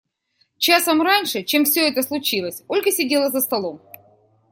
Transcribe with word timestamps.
Часом 0.57 1.03
раньше, 1.03 1.43
чем 1.43 1.63
все 1.63 1.81
это 1.87 2.01
случилось, 2.01 2.63
Ольга 2.67 2.89
сидела 2.91 3.29
за 3.29 3.39
столом. 3.39 3.79